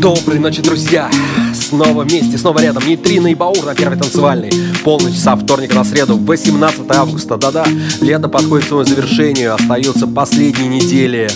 [0.00, 1.10] Доброй ночи, друзья!
[1.54, 2.86] Снова вместе, снова рядом.
[2.86, 4.50] Нейтрино и Баур на первой танцевальной.
[4.84, 7.36] Полночь со вторника на среду, 18 августа.
[7.36, 7.64] Да-да,
[8.00, 9.54] лето подходит к своему завершению.
[9.54, 11.28] Остаются последние недели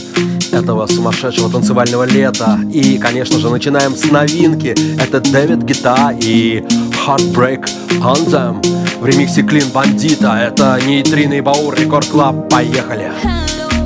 [0.53, 2.61] этого сумасшедшего танцевального лета.
[2.73, 4.77] И, конечно же, начинаем с новинки.
[5.01, 6.63] Это Дэвид Гита и
[7.07, 7.67] Heartbreak
[8.03, 8.63] Anthem
[9.01, 10.35] в ремиксе Клин Бандита.
[10.35, 12.51] Это Нейтрино и Баур, Рекорд Клаб.
[12.51, 13.11] Поехали!
[13.23, 13.80] Поехали!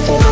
[0.00, 0.29] The same.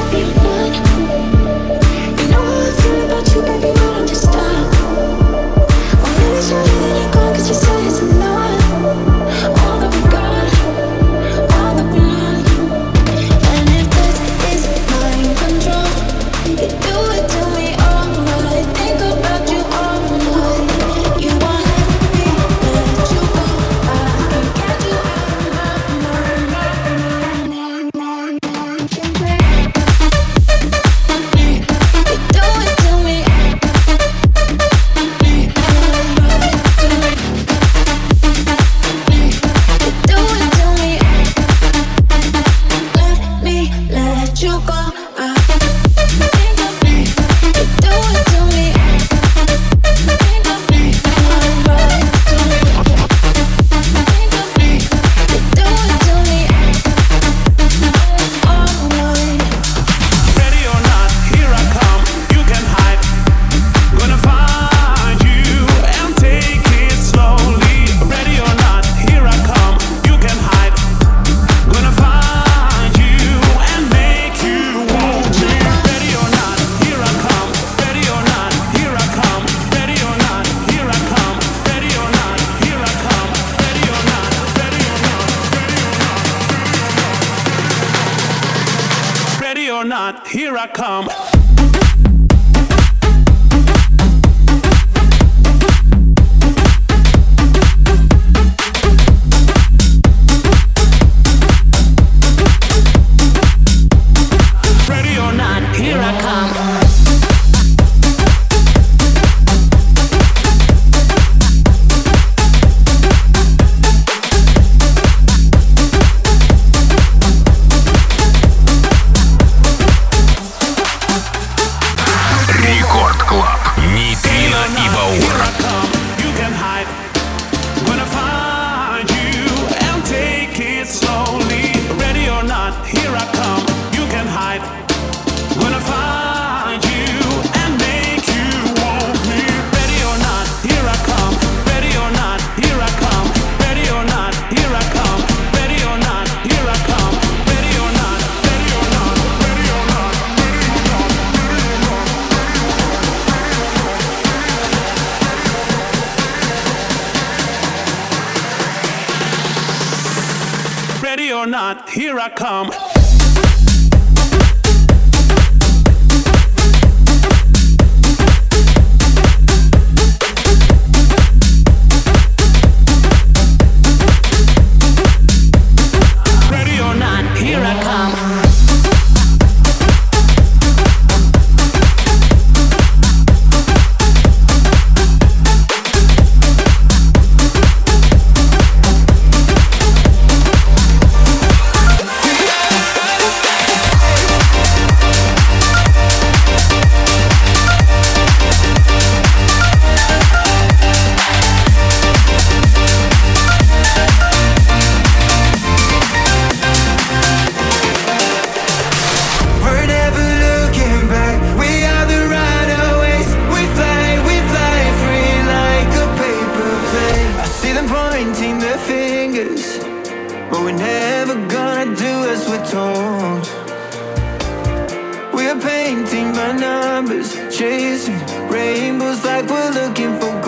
[227.59, 230.48] Skies are turning black, we're looking for the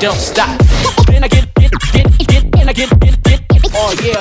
[0.00, 0.58] don't stop.
[1.06, 3.40] Then I get, get, get, and I get, get,
[3.74, 4.20] oh yeah.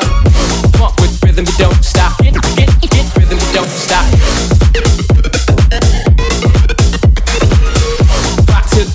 [1.00, 2.18] With rhythm, don't stop.
[2.20, 4.06] Get, get, get, rhythm, don't stop.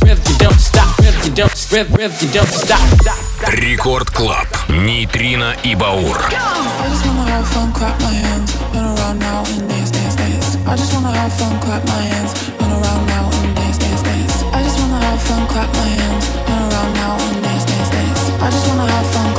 [0.03, 0.99] Rhythm, you don't stop.
[0.99, 2.89] Rhythm, you don't, rhythm, rhythm, you don't stop.
[4.69, 6.19] Нейтрино и Баур.
[6.81, 10.57] I just wanna have fun, clap my hands, around now and dance, dance, dance.
[10.67, 14.45] I just wanna have fun, clap my hands, around now and dance, dance, dance.
[14.53, 16.58] I just wanna have fun, clap my hands
[16.95, 17.17] now.
[18.41, 19.38] I just wanna have fun.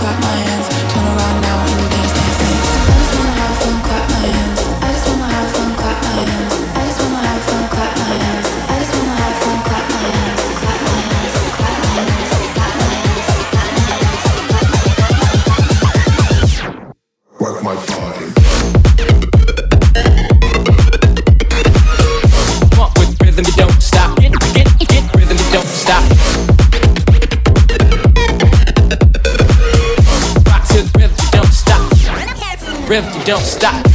[33.30, 33.88] don't stop.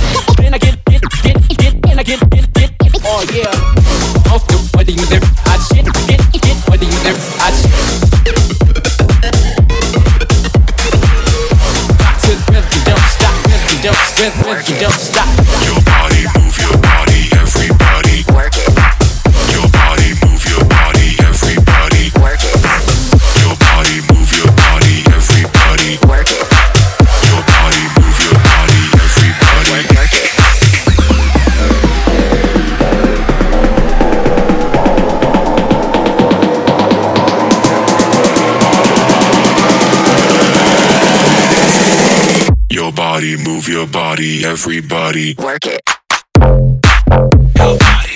[43.14, 45.37] body, move your body, everybody.
[45.38, 45.83] Work it.
[47.57, 48.13] Nobody.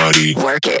[0.00, 0.34] body.
[0.34, 0.80] Work it.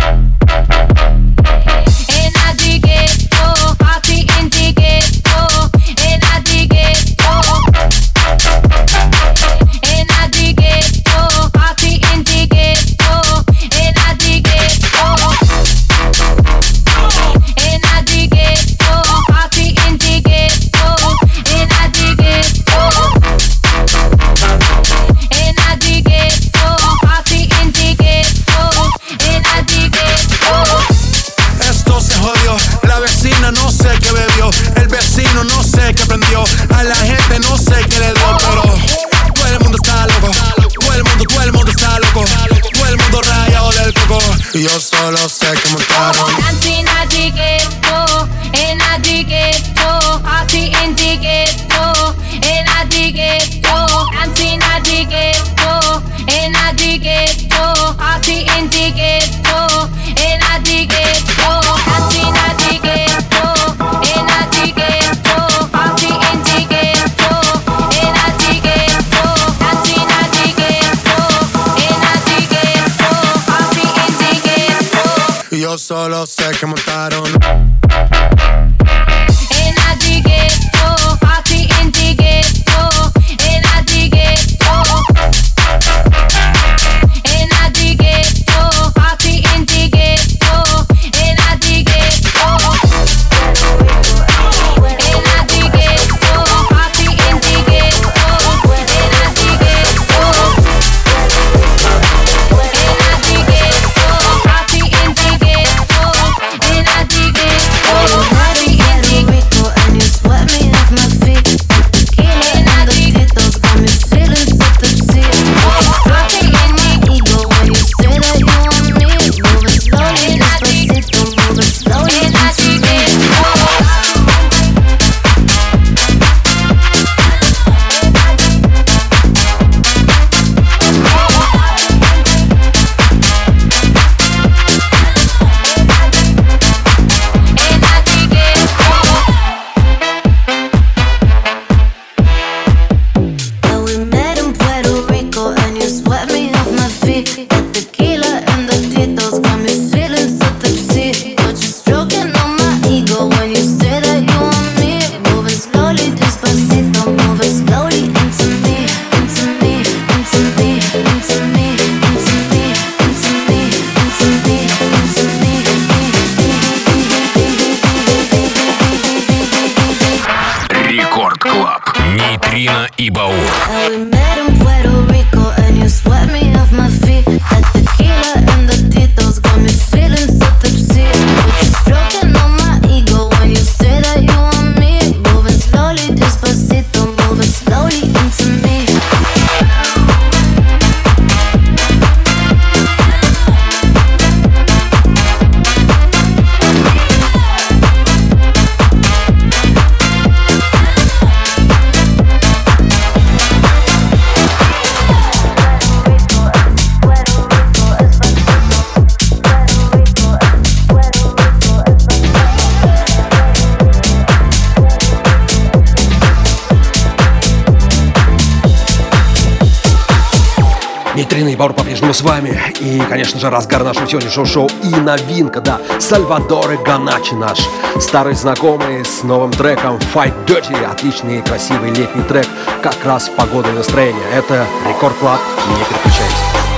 [222.11, 222.61] По-прежнему с вами.
[222.79, 227.59] И, конечно же, разгар нашего сегодняшнего шоу и новинка, да, Сальвадор Ганачи наш
[227.99, 230.83] старый знакомый с новым треком Fight Dirty.
[230.83, 232.47] Отличный красивый летний трек,
[232.81, 234.23] как раз в погоду и настроение.
[234.33, 236.70] Это Рекорд Клаб, не переключайтесь.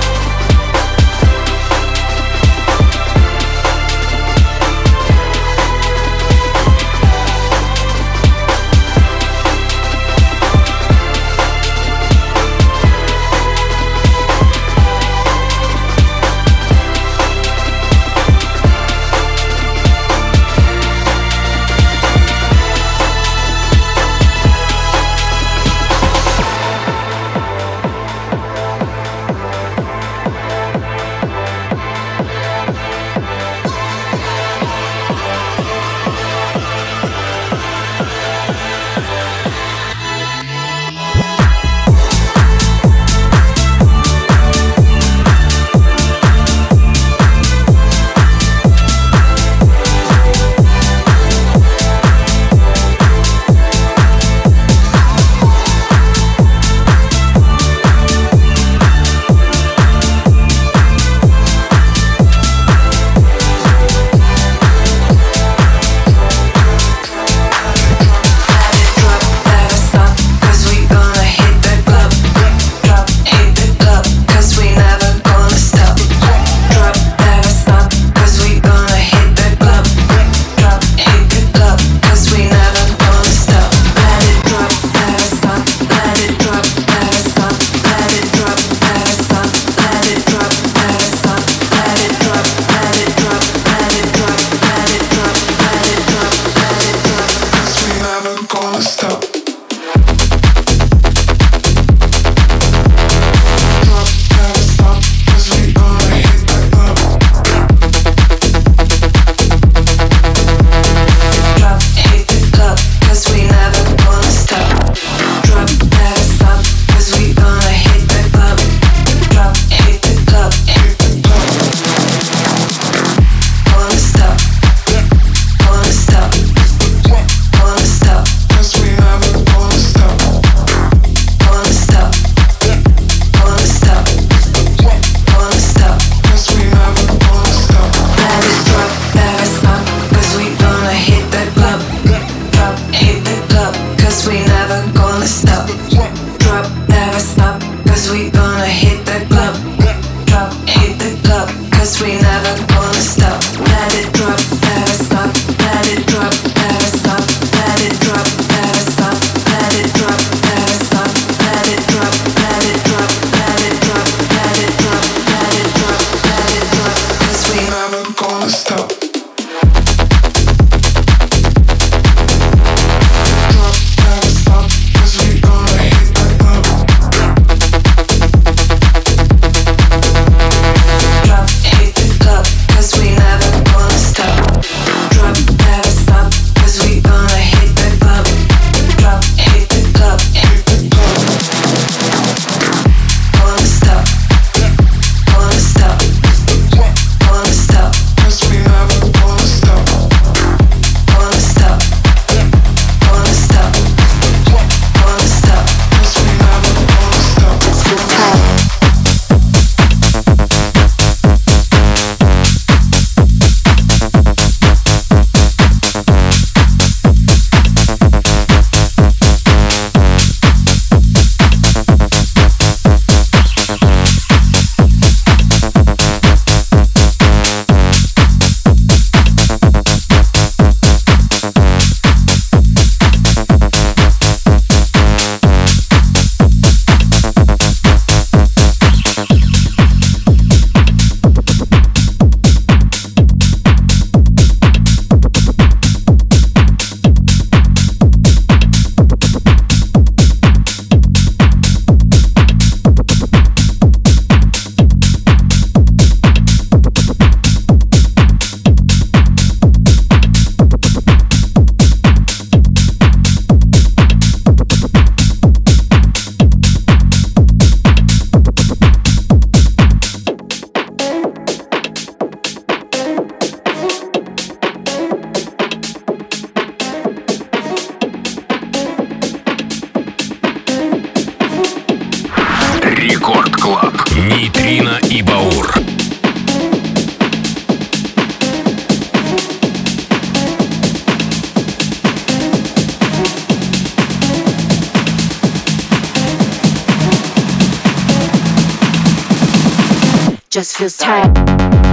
[300.54, 301.83] Just feels tight.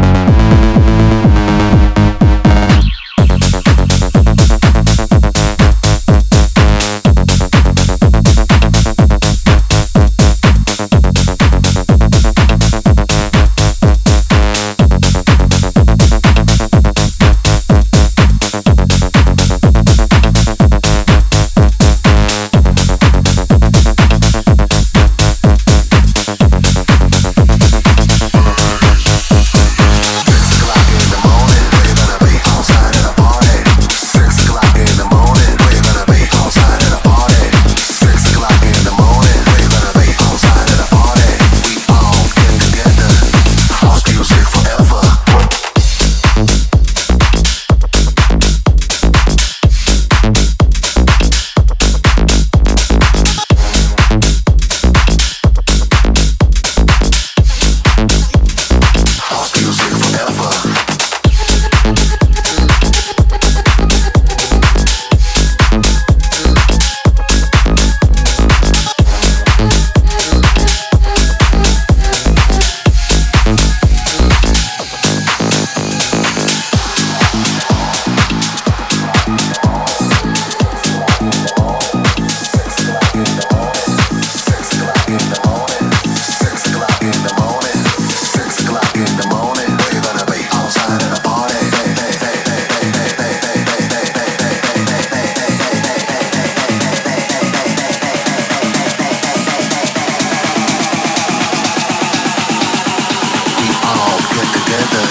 [104.72, 105.06] together.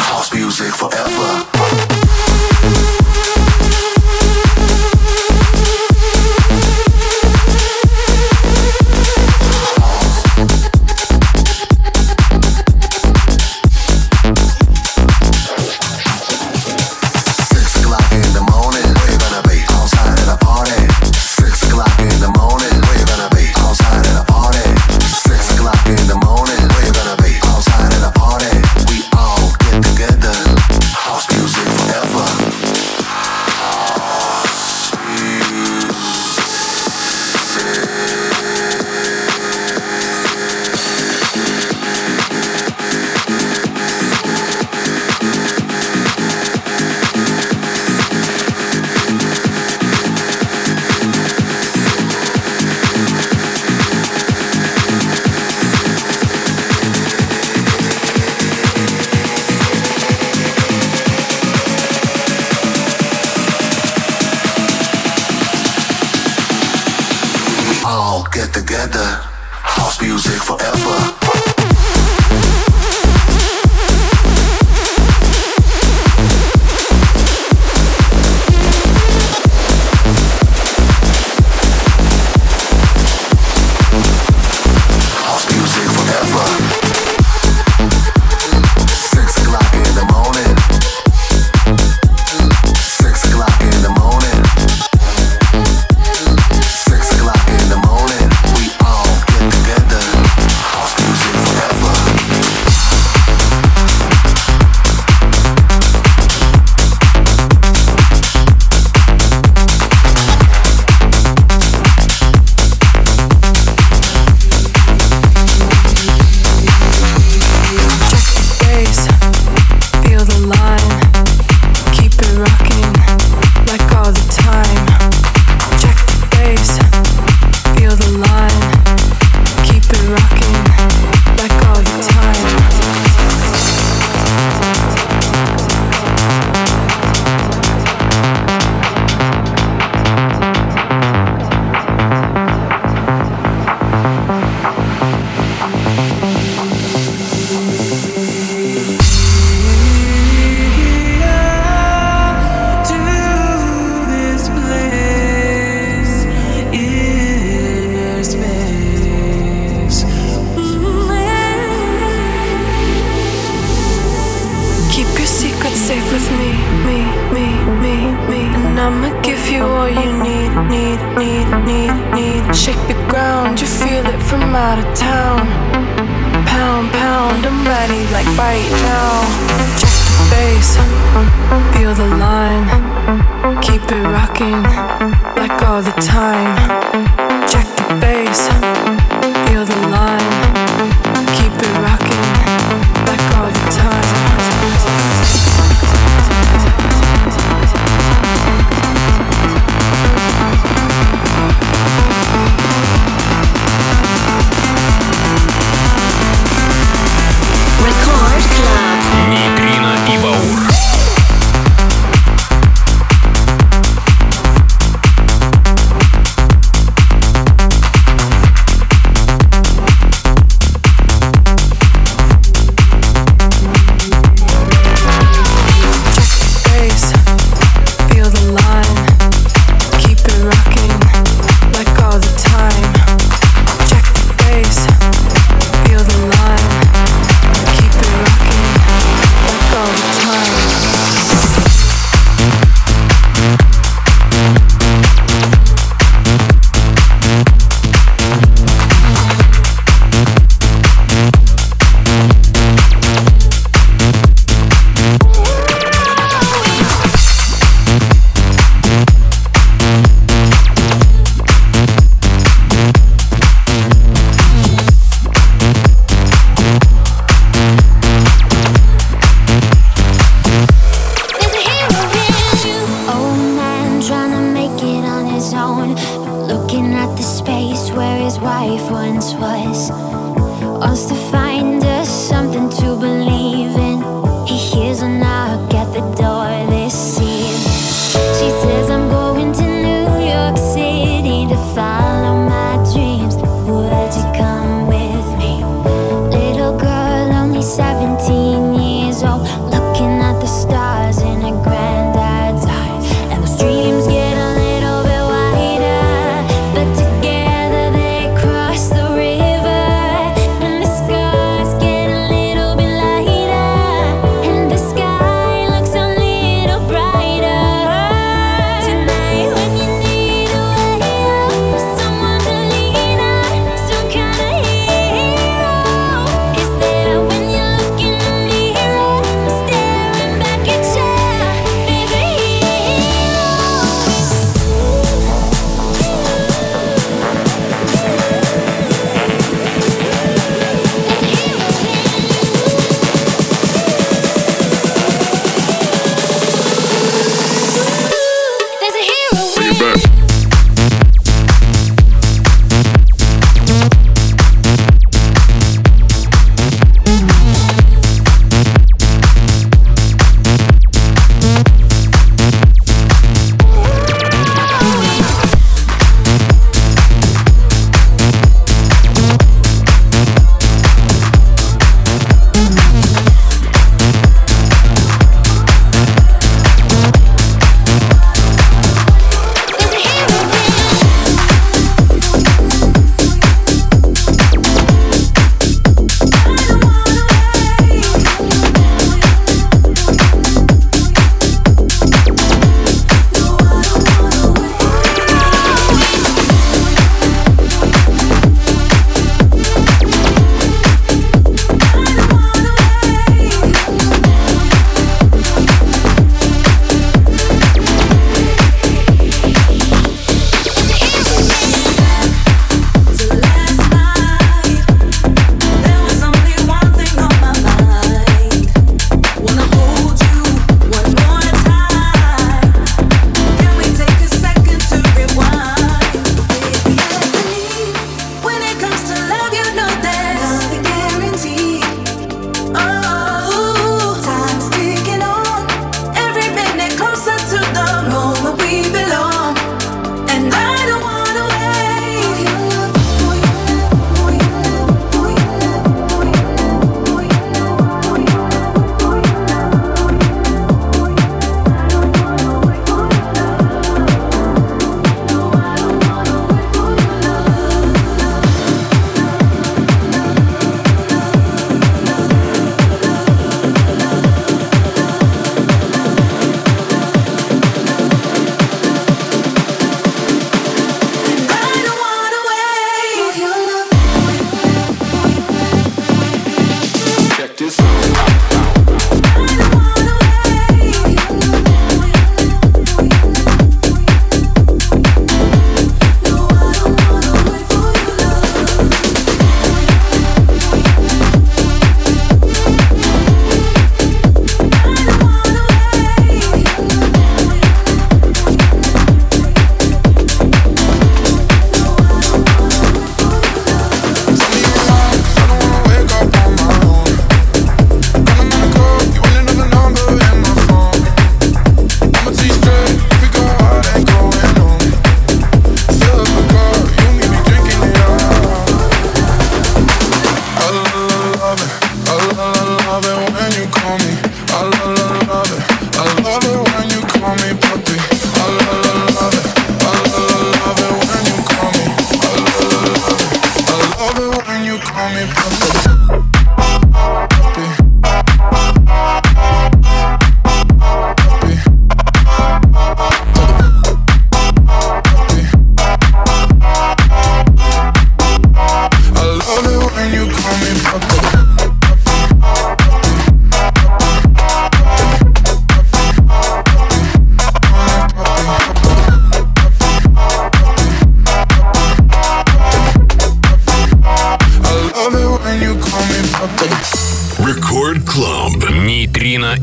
[0.00, 1.53] House music forever.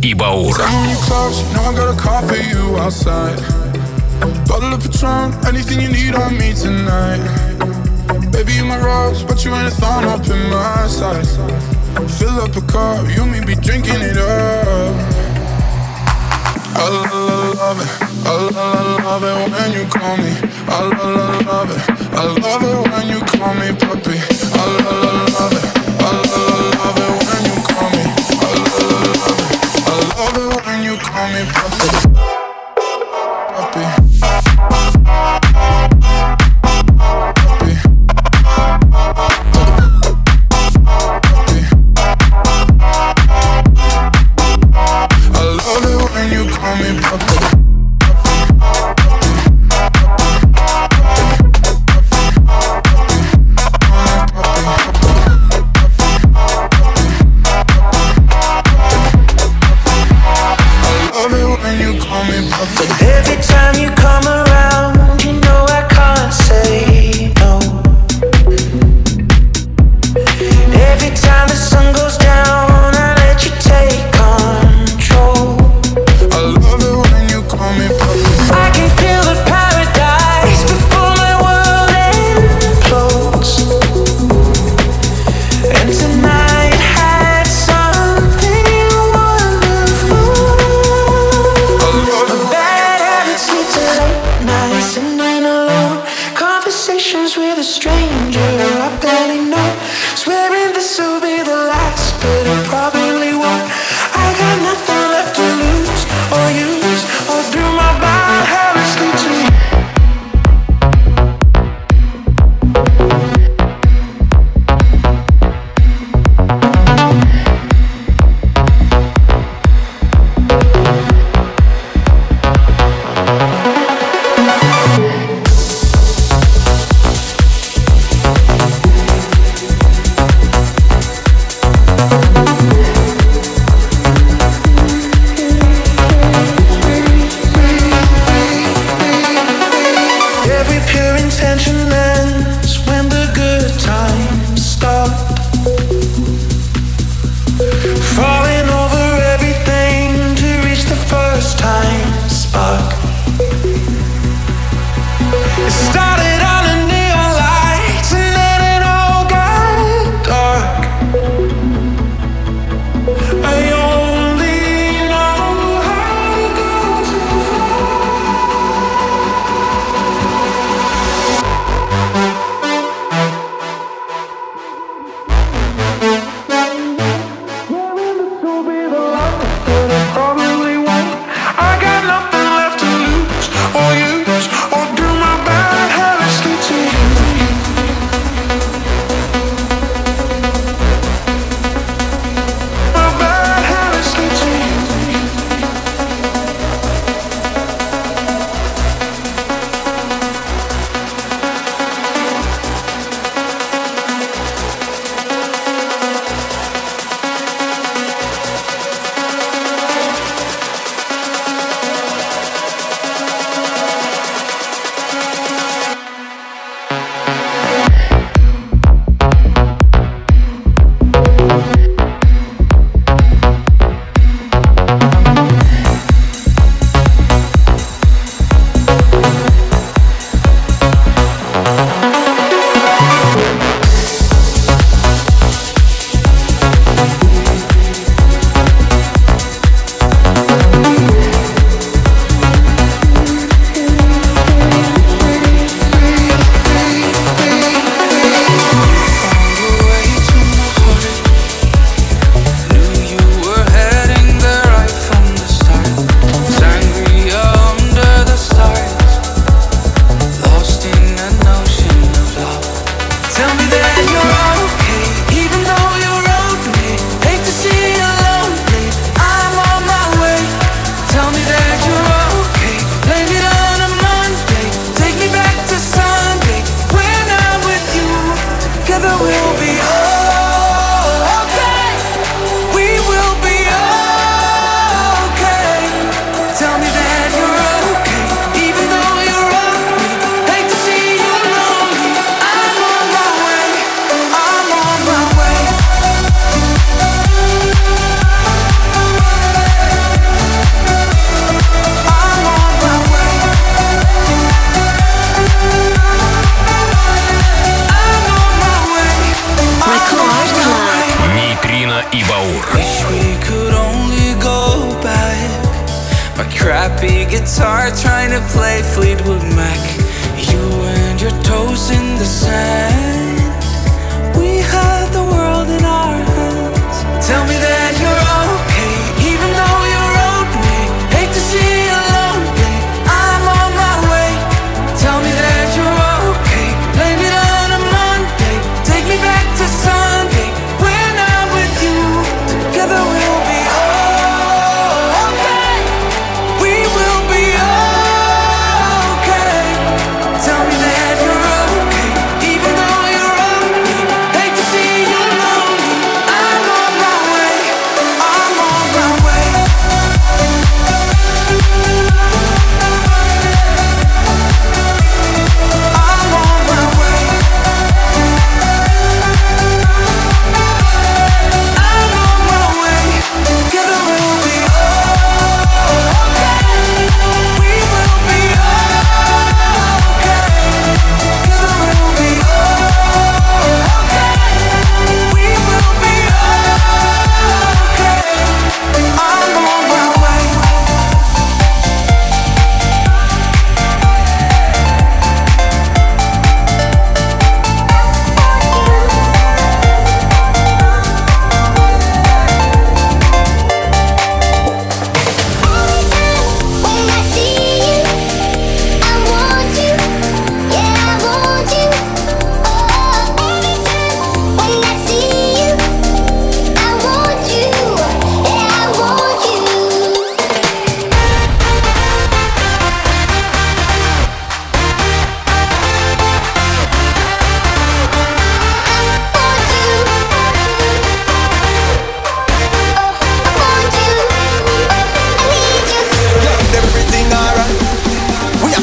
[0.02, 0.56] и Баур.
[4.46, 7.20] Bottle of Patron, anything you need on me tonight.
[8.32, 11.26] Baby, you my rose, but you ain't a thorn up in my side.
[12.18, 14.94] Fill up a cup, you and me be drinking it up.
[16.78, 16.88] I
[17.58, 17.88] love it,
[18.24, 18.34] I
[19.02, 20.32] love it when you call me.
[20.68, 20.80] I
[21.48, 21.80] love it,
[22.12, 24.18] I love it when you call me puppy.
[24.54, 24.64] I
[25.36, 25.79] love it,
[31.41, 32.40] You call me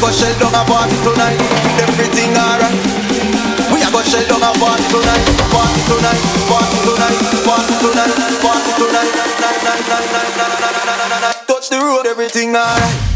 [0.09, 1.37] go shell down a party tonight.
[1.85, 2.73] Everything alright.
[3.69, 5.21] We are go shell down a party tonight.
[5.53, 6.21] Party tonight.
[6.49, 7.17] Party tonight.
[7.45, 8.17] Party tonight.
[8.41, 9.13] Party tonight.
[9.13, 9.61] Night,
[11.21, 11.37] night.
[11.47, 13.09] Touch the road, everything alright.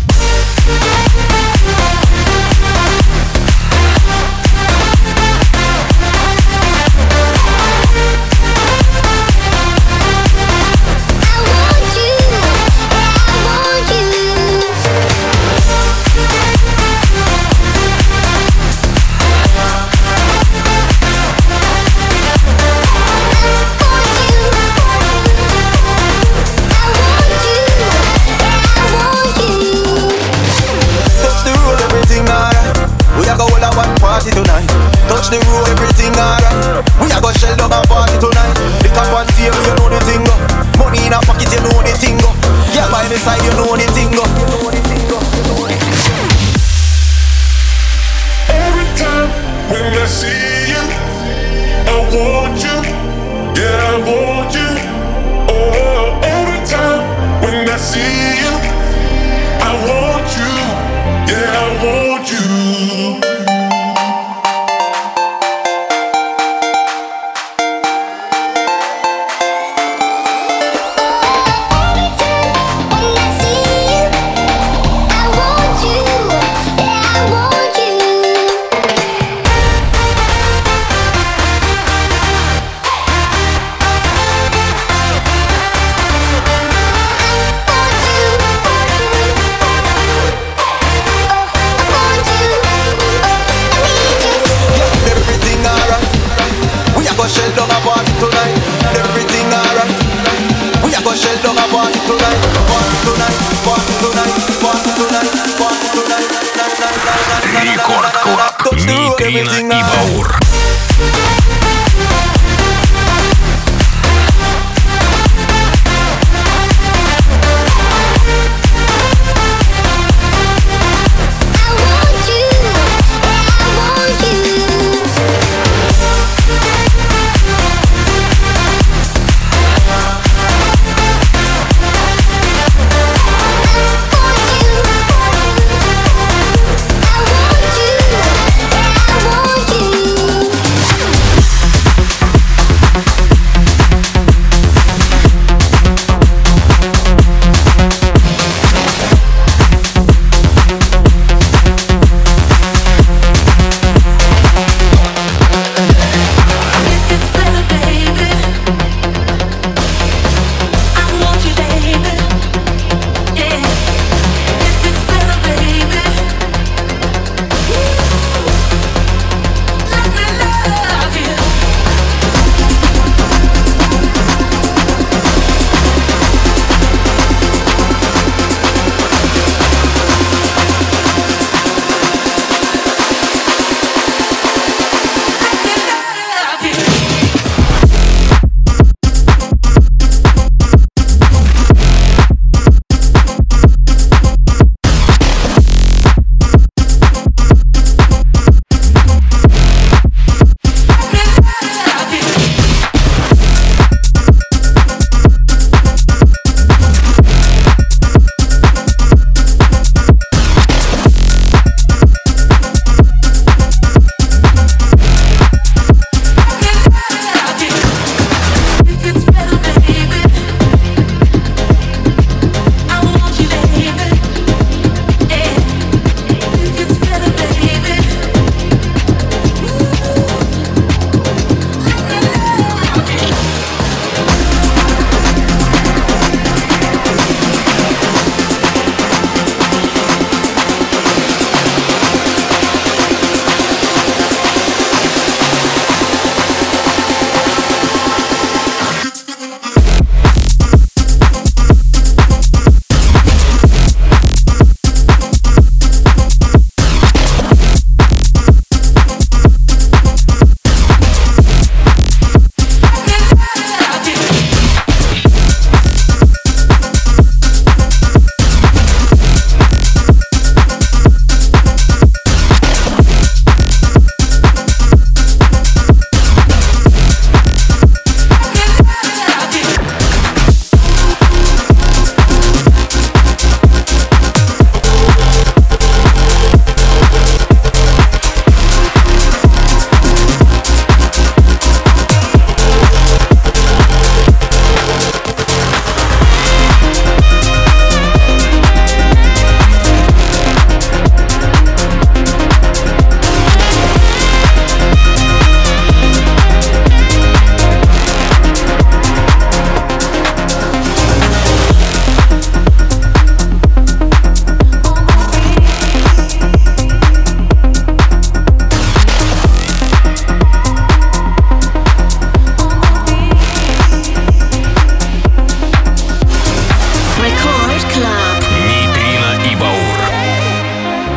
[109.22, 110.41] Caterina Ibaur.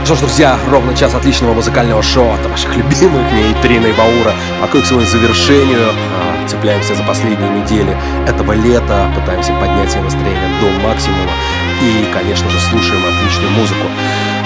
[0.06, 4.86] Что ж, друзья, ровно час отличного музыкального шоу от ваших любимых Нейтрина и Баура подходит
[4.86, 5.90] к своему завершению.
[5.90, 7.98] А, цепляемся за последние недели
[8.28, 11.32] этого лета, пытаемся поднять себе настроение до максимума
[11.82, 13.88] и, конечно же, слушаем отличную музыку.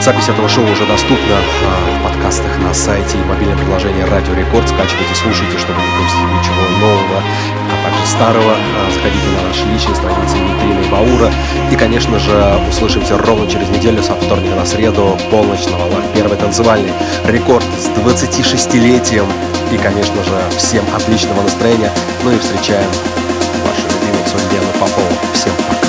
[0.01, 4.65] Запись этого шоу уже доступна а, в подкастах на сайте и мобильном приложении Радио Рекорд.
[4.69, 7.21] Скачивайте, слушайте, чтобы не пропустить ничего нового,
[7.67, 8.53] а также старого.
[8.53, 11.29] А, заходите на наши личные страницы Нитрина и Баура.
[11.69, 16.37] И, конечно же, услышимся ровно через неделю со вторника на среду, полночь на волнах первый
[16.37, 16.93] танцевальный
[17.25, 19.27] рекорд с 26-летием.
[19.73, 21.91] И, конечно же, всем отличного настроения.
[22.23, 22.89] Ну и встречаем
[23.67, 25.11] вашу любимую Сульяну Попову.
[25.33, 25.88] Всем пока.